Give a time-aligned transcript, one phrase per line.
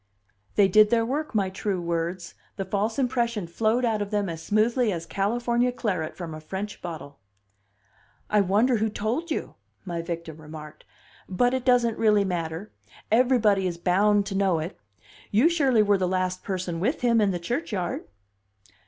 [0.55, 4.41] They did their work, my true words; the false impression flowed out of them as
[4.41, 7.19] smoothly as California claret from a French bottle.
[8.27, 9.53] "I wonder who told you?"
[9.85, 10.85] my victim remarked.
[11.29, 12.71] "But it doesn't really matter.
[13.11, 14.75] Everybody is bound to know it.
[15.29, 18.05] You surely were the last person with him in the churchyard?"